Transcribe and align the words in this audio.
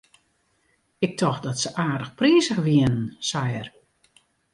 Ik 0.97 1.17
tocht 1.17 1.43
dat 1.43 1.59
se 1.59 1.71
aardich 1.85 2.11
prizich 2.19 2.57
wienen, 2.65 3.05
sei 3.29 3.49
er. 3.59 3.67